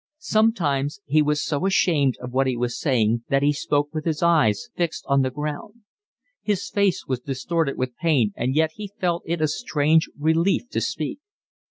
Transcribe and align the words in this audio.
Sometimes 0.17 0.99
he 1.05 1.21
was 1.21 1.43
so 1.43 1.67
ashamed 1.67 2.17
of 2.19 2.31
what 2.31 2.47
he 2.47 2.57
was 2.57 2.79
saying 2.79 3.23
that 3.29 3.43
he 3.43 3.53
spoke 3.53 3.93
with 3.93 4.03
his 4.03 4.23
eyes 4.23 4.67
fixed 4.75 5.05
on 5.07 5.21
the 5.21 5.29
ground. 5.29 5.81
His 6.41 6.67
face 6.71 7.05
was 7.05 7.19
distorted 7.19 7.77
with 7.77 7.95
pain, 7.97 8.33
and 8.35 8.55
yet 8.55 8.71
he 8.73 8.91
felt 8.99 9.21
it 9.27 9.41
a 9.41 9.47
strange 9.47 10.09
relief 10.17 10.67
to 10.71 10.81
speak. 10.81 11.19